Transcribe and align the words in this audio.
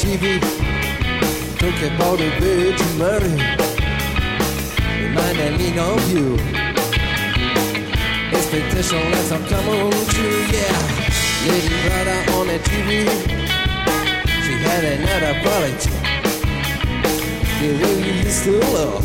TV. 0.00 0.40
Talking 1.58 1.94
about 1.94 2.18
the 2.18 2.30
Virgin 2.40 2.98
Mary. 2.98 3.36
Reminding 5.02 5.58
me 5.58 5.78
of 5.78 6.02
you. 6.10 6.34
Expectation 8.32 9.10
lets 9.12 9.30
I'm 9.30 9.44
coming 9.44 9.90
true, 10.08 10.40
yeah. 10.56 10.72
Lady 11.46 11.68
Brother 11.84 12.20
on 12.36 12.46
the 12.48 12.58
TV. 12.64 13.06
She 14.42 14.54
had 14.66 14.84
another 14.84 15.34
quality. 15.42 15.90
The 17.60 17.68
way 17.80 17.94
you 18.06 18.14
used 18.24 18.44
to 18.44 18.58
love. 18.72 19.04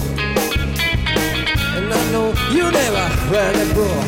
And 1.75 1.93
I 1.93 2.11
know 2.11 2.33
you 2.55 2.71
never 2.71 3.05
read 3.31 3.55
a 3.55 3.73
book. 3.73 4.05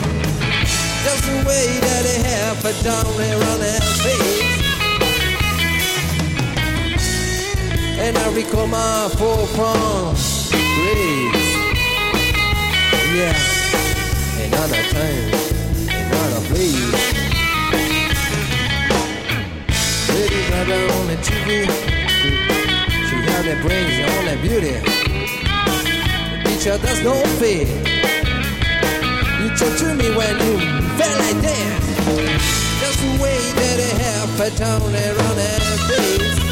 Just 1.03 1.23
the 1.27 1.37
way 1.45 1.67
that 1.85 2.03
it 2.13 2.25
happened 2.25 2.83
down 2.83 3.17
there 3.17 3.35
on 3.35 3.59
that 3.59 3.83
face. 4.03 4.36
And 7.99 8.15
I 8.17 8.33
recall 8.33 8.67
my 8.67 9.09
four 9.17 9.47
from 9.47 10.15
grace. 10.15 11.49
Yeah, 13.13 13.35
another 14.45 14.83
time, 14.93 15.33
another 15.89 16.41
place. 16.47 17.17
Lady 20.09 20.41
on 20.53 21.07
the 21.07 21.17
TV. 21.25 21.65
She 23.07 23.15
had 23.27 23.43
the 23.45 23.55
brains 23.65 23.97
on 24.13 24.25
the 24.25 24.37
beauty. 24.41 24.77
The 26.43 26.49
teacher 26.49 26.77
does 26.77 27.03
no 27.03 27.15
fear. 27.39 27.67
You 29.41 29.49
talk 29.55 29.77
to 29.79 29.95
me 29.95 30.09
when 30.15 30.35
you 30.45 30.59
felt 30.97 31.19
like 31.19 31.41
that. 31.41 31.79
Just 32.79 32.99
the 33.01 33.23
way 33.23 33.39
that 33.59 33.79
it 33.79 33.97
happened 34.01 34.57
down 34.57 34.91
there 34.91 35.13
on 35.13 35.35
that 35.35 35.61
face. 35.87 36.46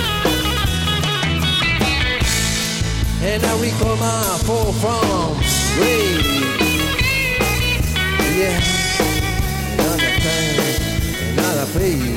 And 3.35 3.43
I 3.43 3.61
recall 3.61 3.97
my 3.97 4.39
fall 4.45 4.71
from 4.71 5.35
grace. 5.75 6.23
Yeah, 8.39 8.61
another 9.73 10.13
time, 10.23 11.33
another 11.33 11.65
place. 11.73 12.15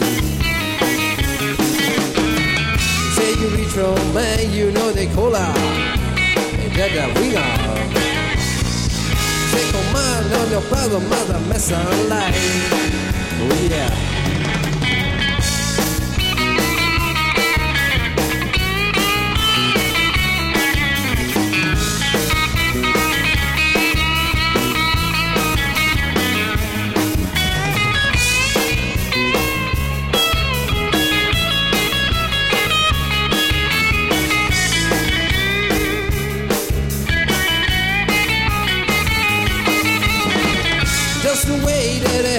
Say 3.17 3.31
you 3.41 3.49
reach 3.49 3.75
home, 3.75 4.15
man, 4.15 4.53
you 4.53 4.71
know 4.71 4.93
they 4.93 5.09
call 5.09 5.35
out. 5.35 5.59
And 5.59 6.73
that 6.77 6.93
the 6.95 7.21
we 7.21 7.35
are. 7.35 8.07
Say 9.51 9.65
command 9.73 10.33
on 10.35 10.51
your 10.53 10.63
brother, 10.71 11.01
mother, 11.01 11.41
mess 11.49 11.73
alive. 11.73 12.35
Oh 13.43 13.69
yeah. 13.69 14.38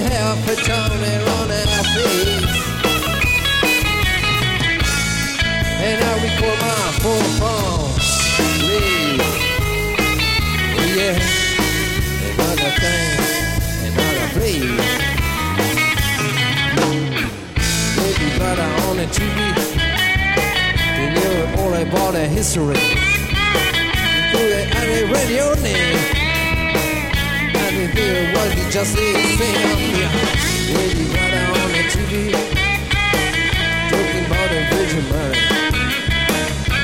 It 0.00 0.12
happened 0.12 0.66
down 0.66 0.90
there 1.00 1.22
on 1.36 1.50
our 1.50 1.84
face. 1.94 2.56
And 5.86 5.98
I 6.02 6.12
recall 6.24 6.56
my 6.64 6.76
full 7.02 7.24
palm 7.40 7.90
leave. 8.68 9.20
Oh, 10.76 10.86
yeah, 10.96 11.16
another 12.28 12.72
thing, 12.80 13.12
another 13.88 14.28
place. 14.36 14.78
Maybe 17.96 18.26
better 18.38 18.68
on 18.86 18.94
the 18.96 19.06
TV. 19.16 19.38
They 20.96 21.08
knew 21.14 21.36
all 21.60 21.74
about 21.74 22.12
the 22.12 22.24
history. 22.26 22.80
Through 24.30 24.48
the 24.48 24.70
your 25.30 25.56
name. 25.56 25.98
I 27.54 27.70
didn't 27.70 27.96
hear 27.96 28.29
you 28.48 28.70
just 28.70 28.92
said, 28.94 29.16
Sam. 29.36 30.10
When 30.74 30.96
you 30.96 31.06
got 31.12 31.32
out 31.32 31.56
on 31.58 31.72
the 31.72 31.82
TV, 31.92 32.32
talking 33.90 34.24
about 34.26 34.48
the 34.50 34.60
Virgin 34.70 35.04
Mary. 35.10 35.36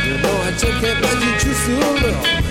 You 0.06 0.15
know 0.22 0.37
I 0.43 0.53
took 0.59 0.77
that, 0.83 0.97
but 1.00 1.17
you 1.25 1.33
choose 1.41 1.62
to. 1.67 2.45